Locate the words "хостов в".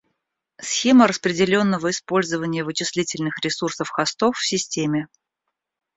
3.91-4.43